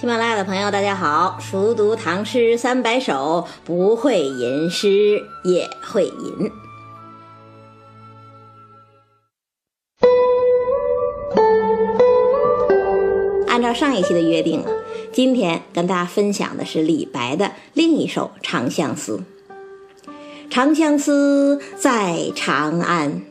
[0.00, 1.38] 喜马拉雅的朋友，大家好！
[1.38, 6.50] 熟读唐诗三百首，不会吟诗也会吟。
[13.46, 14.70] 按照上一期的约定啊，
[15.12, 19.20] 今天跟大家分享的是李白的另一首《长相思》。
[20.48, 23.29] 长相思，在长安。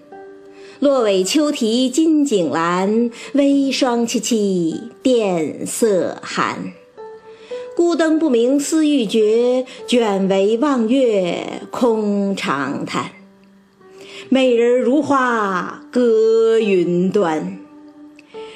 [0.79, 6.71] 落尾秋啼金井阑，微霜凄凄殿色寒。
[7.75, 13.11] 孤灯不明思欲绝，卷帷望月空长叹。
[14.29, 17.59] 美人如花隔云端，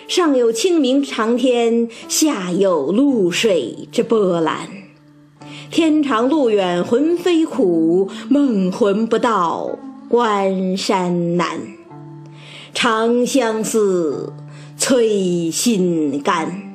[0.08, 4.70] 上有清明长天，下有露水之波澜。
[5.70, 11.60] 天长路远魂飞苦，梦魂不到关山难。
[12.74, 14.34] 长相思，
[14.78, 16.74] 催心肝。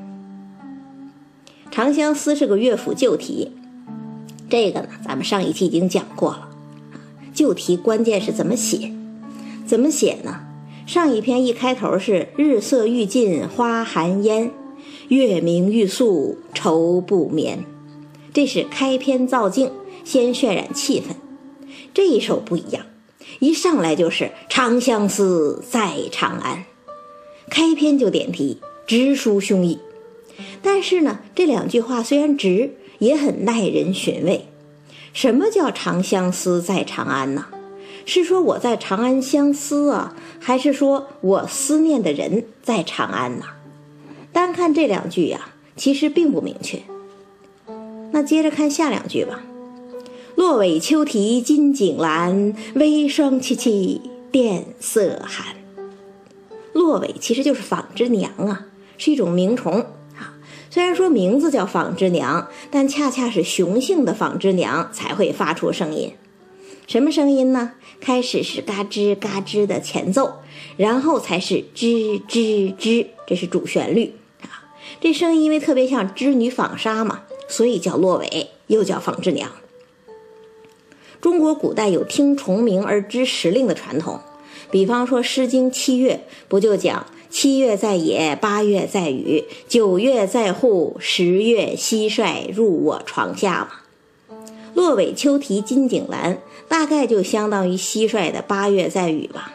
[1.71, 3.51] 长相思是个乐府旧题，
[4.49, 6.49] 这个呢，咱们上一期已经讲过了。
[7.35, 8.93] 旧题关键是怎么写？
[9.67, 10.41] 怎么写呢？
[10.87, 14.51] 上一篇一开头是“日色欲尽花含烟，
[15.09, 17.65] 月明欲宿愁不眠”，
[18.33, 19.71] 这是开篇造境，
[20.05, 21.15] 先渲染气氛。
[21.93, 22.87] 这一首不一样。
[23.39, 26.65] 一上来就是“长相思，在长安”，
[27.49, 29.79] 开篇就点题，直抒胸臆。
[30.63, 34.47] 但是呢，这两句话虽然直，也很耐人寻味。
[35.13, 37.47] 什么叫“长相思，在长安”呢？
[38.05, 43.45] 是说我在长安相思啊，还是说我思念的人在长安呢？
[44.33, 46.81] 单看这两句呀，其实并不明确。
[48.11, 49.43] 那接着看下两句吧。
[50.39, 54.01] 落尾秋啼金井阑，微霜凄凄
[54.31, 55.57] 殿色寒。
[56.73, 58.67] 落尾其实就是纺织娘啊，
[58.99, 59.81] 是一种鸣虫
[60.17, 60.39] 啊。
[60.71, 66.13] 虽然说名字叫纺织娘，但恰恰是雄性的纺织娘才会发出声音。
[66.87, 67.73] 什么声音呢？
[68.01, 70.35] 开始是嘎吱嘎吱的前奏，
[70.77, 74.71] 然后才是吱吱吱，这是主旋律啊。
[75.01, 79.51] 这声音因为特别像织女纺纱嘛，所以叫落尾，又叫纺织娘。
[81.21, 84.21] 中国古代有听虫鸣而知时令的传统，
[84.71, 93.69] 比方说《诗经·七月》不就讲“七月在野，八月在雨，九月在户，十月蟋蟀入我床下”
[94.31, 94.37] 吗？
[94.75, 96.37] 落尾秋啼金井阑，
[96.69, 99.53] 大概就相当于蟋蟀的“八月在雨”吧。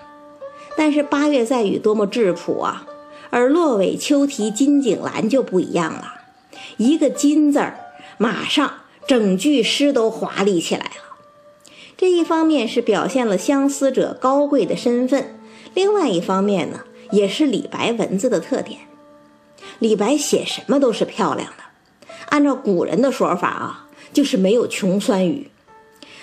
[0.76, 2.86] 但是“八月在雨”多么质朴啊，
[3.30, 6.16] 而落尾秋啼金井阑就不一样了，
[6.76, 7.80] 一个“金”字儿，
[8.18, 8.70] 马上
[9.08, 11.13] 整句诗都华丽起来了。
[12.04, 15.40] 这一方面是表现了相思者高贵的身份，
[15.74, 16.82] 另外一方面呢，
[17.12, 18.82] 也是李白文字的特点。
[19.80, 21.64] 李白写什么都是漂亮的，
[22.28, 25.50] 按照古人的说法啊，就是没有穷酸语。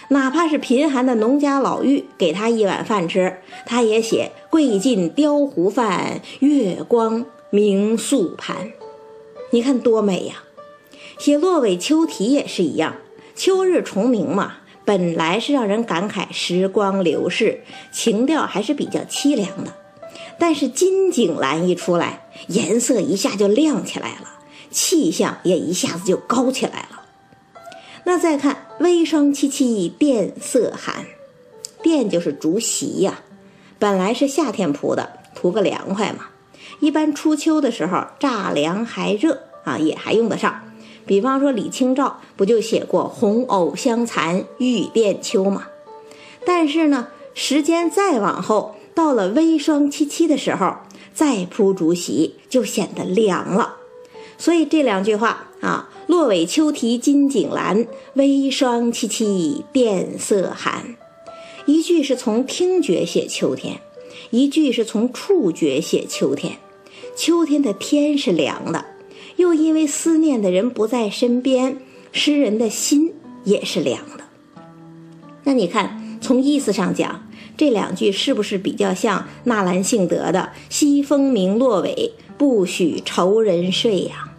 [0.09, 8.71] 哪怕是贫寒的农家老妪给他一碗饭吃，他也写“桂尽雕壶饭，月光明素盘”。
[9.51, 10.43] 你看多美呀！
[11.17, 12.97] 写落尾秋啼也是一样，
[13.35, 14.57] 秋日重明嘛。
[14.85, 19.73] 本来是让人感慨时光流逝，情调还是比较凄凉的，
[20.39, 24.29] 但是金井栏一出来，颜色一下就亮起来了，
[24.71, 27.03] 气象也一下子就高起来了。
[28.05, 31.05] 那再看微霜凄凄殿色寒，
[31.83, 33.21] 殿就是竹席呀，
[33.79, 36.27] 本来是夏天铺的，图个凉快嘛。
[36.81, 40.70] 一般初秋的时候乍凉还热啊，也还用得上。
[41.11, 45.67] 比方说李清照不就写过“红藕香残玉簟秋”吗？
[46.47, 50.77] 但是呢，时间再往后，到了微霜凄凄的时候，
[51.13, 53.75] 再铺竹席就显得凉了。
[54.39, 60.95] 所以这两句话啊，“落尾秋啼金井阑，微霜凄凄殿色寒”，
[61.67, 63.81] 一句是从听觉写秋天，
[64.31, 66.59] 一句是从触觉写秋天。
[67.17, 68.85] 秋天的天是凉的。
[69.41, 71.79] 又因为思念的人不在身边，
[72.13, 74.25] 诗人的心也是凉的。
[75.45, 77.27] 那你看，从意思上讲，
[77.57, 84.31] 这两句是不是比较像纳兰性德的“西风鸣落尾，不许愁人睡”呀？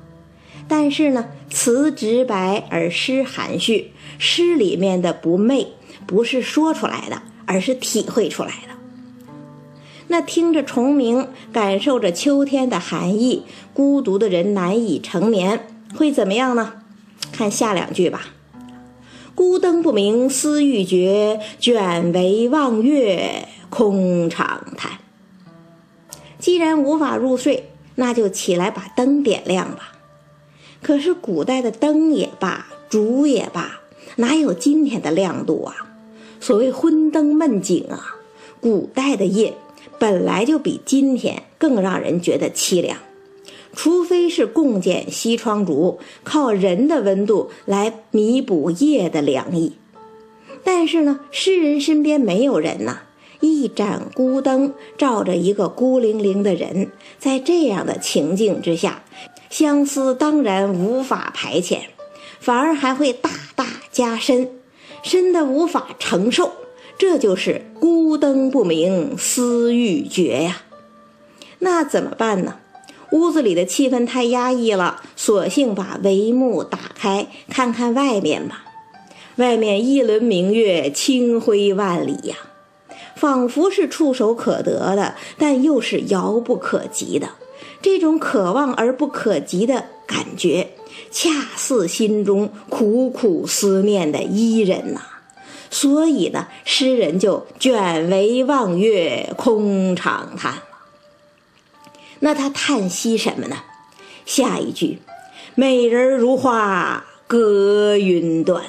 [0.67, 5.67] 但是呢，词直白而诗含蓄，诗里面的不媚
[6.05, 8.70] 不是说出来的，而是体会出来的。
[10.11, 15.65] 那听着虫鸣，感受着秋天的寒意，孤独的人难以成眠，
[15.95, 16.73] 会怎么样呢？
[17.31, 18.25] 看下两句吧。
[19.33, 24.99] 孤灯不明思欲绝，卷帷望月空长叹。
[26.37, 29.93] 既然无法入睡，那就起来把灯点亮吧。
[30.81, 33.79] 可是古代的灯也罢，烛也罢，
[34.17, 35.73] 哪有今天的亮度啊？
[36.41, 38.17] 所谓昏灯闷景啊，
[38.59, 39.53] 古代的夜
[40.01, 42.97] 本来就比今天更让人觉得凄凉。
[43.75, 49.73] 除非是共建西窗烛，靠人的温度来弥补夜的凉意。
[50.63, 53.03] 但是呢，诗人身边没有人呐，
[53.41, 56.89] 一盏孤灯照着一个孤零零的人，
[57.19, 59.03] 在这样的情境之下，
[59.51, 61.81] 相思当然无法排遣，
[62.39, 64.49] 反而还会大大加深，
[65.03, 66.51] 深的无法承受。
[67.01, 70.61] 这就是孤灯不明，思欲绝呀。
[71.57, 72.57] 那怎么办呢？
[73.11, 78.65] 屋子里的气氛太压抑了，索性把帷幕打开，看看外面吧。
[79.37, 82.35] 外面一轮明月，清辉万里呀，
[83.15, 87.29] 仿佛是触手可得的，但又是遥不可及的。
[87.81, 90.67] 这种可望而不可及的感觉，
[91.09, 95.01] 恰似心中苦苦思念的伊人呐。
[95.71, 100.61] 所以呢，诗人就卷帷望月，空长叹。
[102.19, 103.63] 那他叹息什么呢？
[104.25, 104.99] 下一句
[105.55, 108.63] ，“美人如花隔云端”，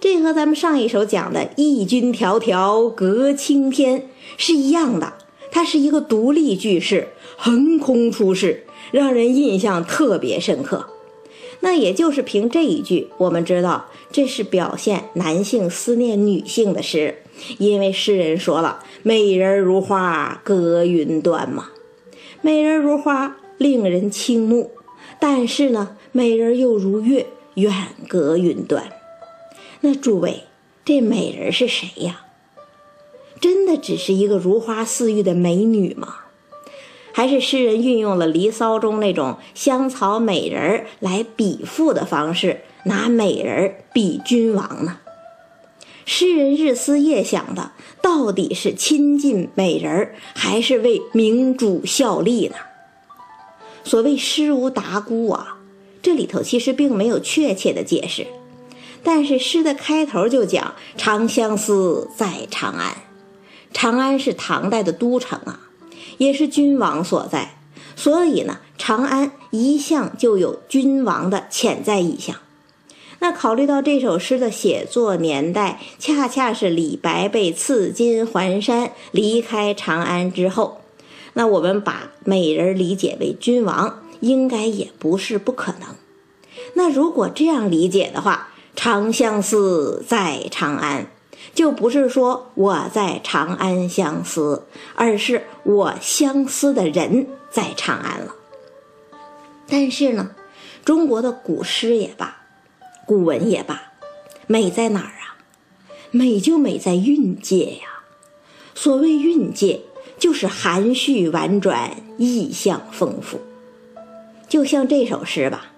[0.00, 5.12] 这和咱们上一首讲的“义军迢迢隔青天”是一样的。
[5.52, 10.88] 它是一个独立句式，横空出世，让人印象特别深刻。
[11.64, 17.22] 那也就是凭这一句，我们知道这是表现男性思念女性的诗，
[17.56, 21.68] 因为诗人说了“美人如花隔云端”嘛。
[22.40, 24.72] 美人如花，令人倾慕，
[25.20, 27.72] 但是呢，美人又如月，远
[28.08, 28.90] 隔云端。
[29.82, 30.42] 那诸位，
[30.84, 32.26] 这美人是谁呀？
[33.40, 36.16] 真的只是一个如花似玉的美女吗？
[37.12, 44.98] 还是诗人运用了《离骚》中那种香草美人来比附的方式，拿美人比君王呢？
[46.04, 52.56] 诗人日思夜想的，到底是亲近美人还是为明主效力呢？
[53.84, 55.58] 所谓诗无达姑啊，
[56.02, 58.26] 这里头其实并没有确切的解释。
[59.04, 62.96] 但是诗的开头就讲“长相思，在长安”。
[63.72, 65.60] 长安是唐代的都城啊，
[66.22, 67.56] 也是君王所在，
[67.96, 72.36] 所以呢，长安一向就有君王的潜在意象。
[73.18, 80.80] 那考虑到这首诗的写作年代，恰恰是李白被赐金还山离开长安之后，
[81.32, 85.88] 那我们把美人理解为君王，应该也不是不可能。
[86.74, 91.10] 那如果这样理解的话，长相思在长安，
[91.54, 98.34] 就不是说我在长安相思，而是我相思的人在长安了。
[99.68, 100.32] 但是呢，
[100.84, 102.38] 中国的古诗也罢。
[103.04, 103.92] 古文也罢，
[104.46, 105.36] 美在哪儿啊？
[106.12, 108.00] 美就美在韵界呀。
[108.74, 109.80] 所谓韵界，
[110.18, 113.40] 就是含蓄婉转，意象丰富。
[114.48, 115.72] 就像这首诗吧，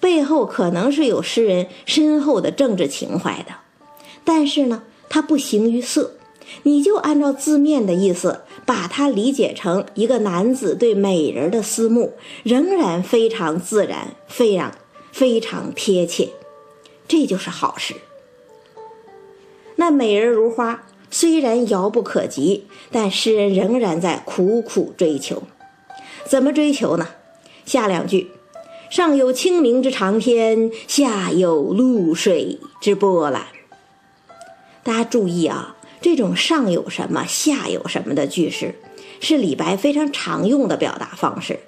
[0.00, 3.54] 背后可能是有诗人深厚的政治情怀的，
[4.24, 6.12] 但是呢，它不形于色。
[6.62, 12.12] 你就按照字面的意思，把它理解成一个男子对美人的思慕，
[12.44, 14.72] 仍然非常自然，非常
[15.10, 16.28] 非常贴切。
[17.08, 17.94] 这就是好事。
[19.74, 25.42] 那美人如花，虽然遥不可及，但诗人仍然在苦苦追求。
[26.24, 27.08] 怎么追求呢？
[27.64, 28.30] 下两句：
[28.88, 33.44] 上有清明之长天，下有露水之波澜。
[34.86, 38.76] 大家注意啊，这种上有什么，下有什么的句式，
[39.18, 41.58] 是李白非常常用的表达方式。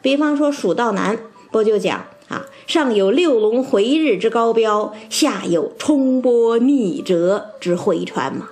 [0.00, 1.14] 比方说《蜀道难》，
[1.52, 2.06] 不就讲？
[2.28, 8.48] 啊，上有六龙回日之高标，下有冲波逆折之回川嘛。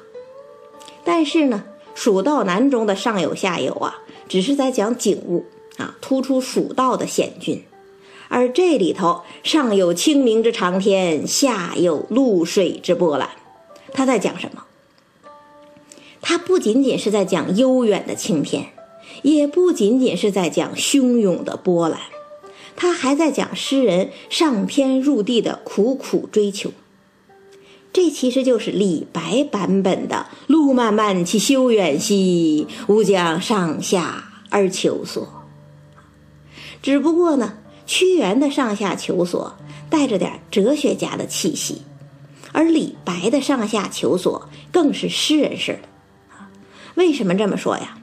[1.04, 1.64] 但是呢，
[1.94, 5.46] 《蜀道难》中的上有下有啊，只是在讲景物
[5.78, 7.62] 啊，突出蜀道的险峻；
[8.28, 13.30] 而这里头上有清明之长天，下有露水之波澜，
[13.92, 14.64] 他在讲什么？
[16.20, 18.66] 他不仅仅是在讲悠远的青天，
[19.22, 21.98] 也不仅仅是在讲汹涌的波澜。
[22.74, 26.70] 他还在讲诗人上天入地的苦苦追求，
[27.92, 35.28] 这其实就是李白版本的“路漫漫其修远兮，吾将上下而求索”。
[36.80, 39.54] 只不过呢，屈原的上下求索
[39.90, 41.82] 带着点哲学家的气息，
[42.52, 45.88] 而李白的上下求索更是诗人式的。
[46.94, 47.98] 为什么这么说呀？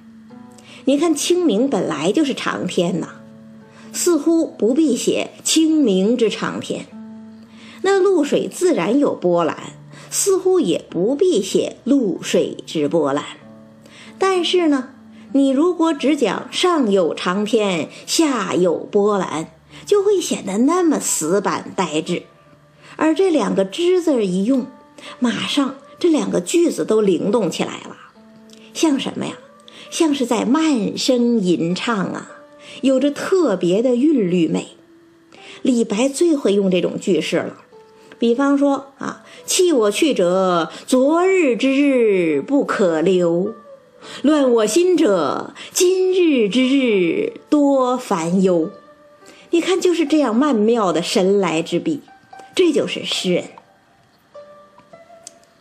[0.86, 3.10] 你看清明本来就是长天呐。
[3.92, 6.86] 似乎不必写清明之长天。
[7.82, 9.58] 那露水自然有波澜，
[10.12, 13.24] 似乎也不必写露水之波澜。
[14.20, 14.90] 但是呢，
[15.34, 19.48] 你如果只讲上有长天，下有波澜，
[19.86, 22.24] 就会显得那么死板呆滞。
[23.02, 24.68] 而这两个之字一用，
[25.20, 27.96] 马上这两个句子都灵动起来了，
[28.74, 29.38] 像什么呀？
[29.90, 32.30] 像是在慢声吟唱啊，
[32.82, 34.68] 有着特别的韵律美。
[35.62, 37.62] 李白最会用这种句式了，
[38.20, 43.54] 比方说啊，“弃我去者，昨日之日不可留；
[44.22, 48.70] 乱我心者，今日之日多烦忧。”
[49.52, 52.02] 你看，就是这样曼妙的神来之笔。
[52.60, 53.46] 这就是诗人。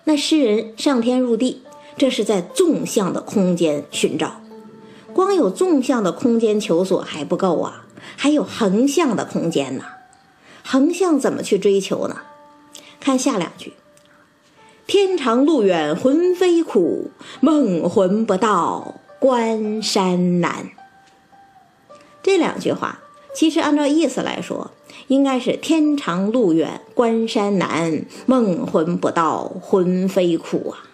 [0.03, 1.63] 那诗人上天入地，
[1.97, 4.41] 这是在纵向的空间寻找。
[5.13, 7.87] 光有纵向的空间求索还不够啊，
[8.17, 9.85] 还有横向的空间呢。
[10.65, 12.23] 横向怎么去追求呢？
[12.99, 13.75] 看下两句
[14.89, 20.69] ：“天长路远魂飞苦，梦魂不到关山难。”
[22.25, 22.99] 这两句话，
[23.33, 24.73] 其实按照意思来说。
[25.09, 30.85] 应该是天长路远关山难，梦魂不到魂飞苦啊。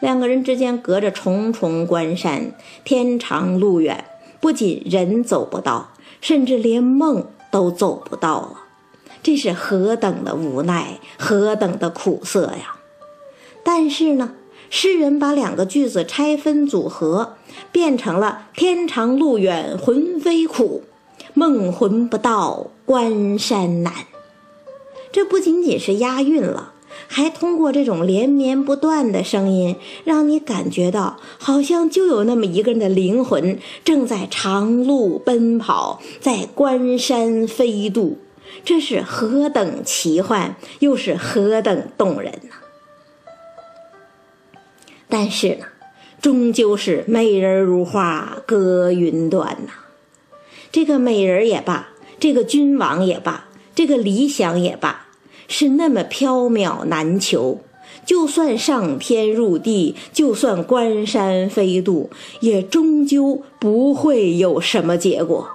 [0.00, 2.52] 两个人之间隔着重重关山，
[2.84, 4.04] 天长路远，
[4.40, 8.60] 不仅人走不到，甚至连梦都走不到了。
[9.22, 12.76] 这是何等的无奈，何等的苦涩呀！
[13.62, 14.32] 但是呢，
[14.70, 17.36] 诗人把两个句子拆分组合，
[17.70, 20.82] 变成了天长路远魂飞苦。
[21.34, 23.92] 梦魂不到关山难，
[25.12, 26.72] 这不仅仅是押韵了，
[27.06, 38.18] 还通过这种连绵不断的声音，让你感觉到好像就有那么一个人的灵魂正在长路奔跑，在关山飞渡。
[38.64, 42.50] 这是何等奇幻，又是何等动人呢？
[45.08, 45.66] 但是呢，
[46.20, 49.72] 终究是美人如花隔云端呐。
[50.72, 55.06] 这个美人也罢，这个君王也罢，这个理想也罢，
[55.48, 57.60] 是那么缥缈难求。
[58.06, 62.10] 就算上天入地，就算关山飞渡，
[62.40, 65.48] 也终究不会有什么结果。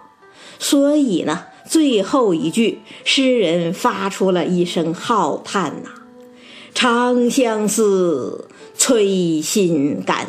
[0.59, 5.89] 所以呢，最后一句，诗人发出了一声浩叹呐
[6.73, 10.27] ：“长相思，催心肝。”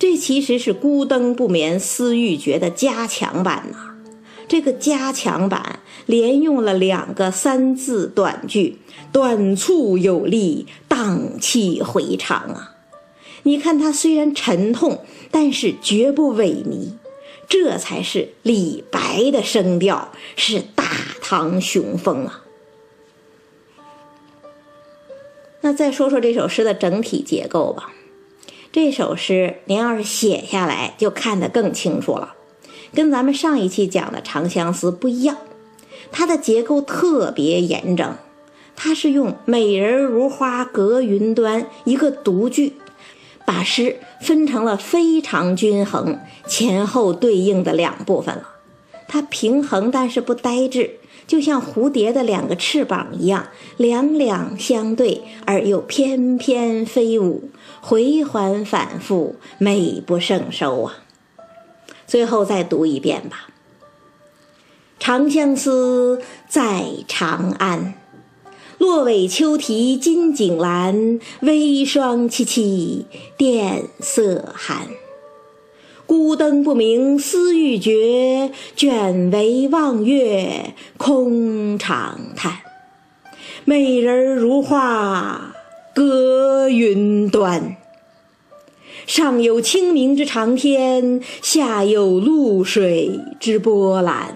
[0.00, 3.94] 这其实是“孤灯不眠思欲绝”的加强版呐。
[4.48, 8.78] 这个加强版连用了两个三字短句，
[9.12, 12.76] 短促有力，荡气回肠啊！
[13.42, 16.94] 你看它虽然沉痛，但是绝不萎靡。
[17.46, 20.84] 这才是李白的声调，是大
[21.20, 22.44] 唐雄风啊！
[25.60, 27.92] 那再说说这首诗的整体结构吧。
[28.72, 32.34] 这首诗您要是写下来，就看得更清楚了。
[32.94, 35.36] 跟咱们上一期讲的《长相思》不一样，
[36.12, 38.14] 它的结构特别严整。
[38.76, 42.74] 它是用“美人如花隔云端”一个独句，
[43.44, 48.50] 把诗分成了非常均衡、前后对应的两部分了。
[49.08, 50.99] 它平衡，但是不呆滞。
[51.30, 53.46] 就像蝴蝶的两个翅膀一样，
[53.76, 61.04] 两两相对而又翩翩飞舞，回环反复，美不胜收啊！
[62.04, 63.48] 最后再读一遍吧。
[64.98, 67.94] 长相思，在长安，
[68.78, 73.04] 落尾秋啼金井阑，微霜凄凄，
[73.36, 74.88] 殿色寒。
[76.10, 82.52] 孤灯不明思欲绝，卷帷望月空长叹。
[83.64, 85.54] 美人如画
[85.94, 87.76] 隔云端，
[89.06, 94.34] 上有清明之长天，下有露水之波澜。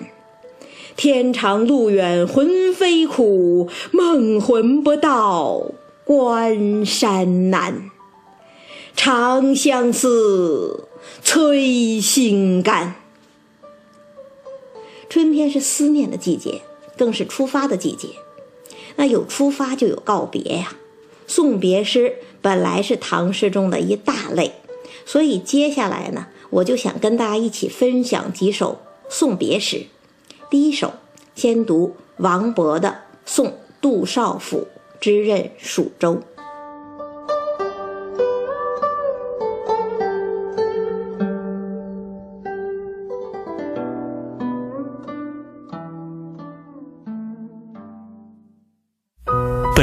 [0.95, 5.61] 天长路远魂飞苦，梦魂不到
[6.05, 7.91] 关山难。
[8.95, 10.85] 长相思。
[11.23, 12.95] 催心肝。
[15.09, 16.63] 春天是思念的季节，
[16.97, 18.09] 更是出发的季节。
[18.97, 20.77] 那有出发就有告别呀。
[21.27, 24.53] 送别诗本来是唐诗中的一大类，
[25.07, 29.87] 所以接下来呢，我就想跟大家一起分享几首送别诗。
[30.51, 30.93] 第一首，
[31.35, 32.89] 先读王勃的
[33.25, 34.69] 《送杜少府
[35.01, 36.15] 之任蜀州》。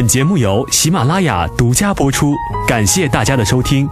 [0.01, 2.33] 本节目由喜马拉雅独家播出，
[2.67, 3.87] 感谢大家的收听。